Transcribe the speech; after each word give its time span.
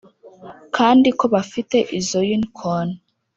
kandi 0.75 1.07
ko 1.19 1.25
bafite 1.35 1.77
izo 1.99 2.19
unicorn 2.35 2.89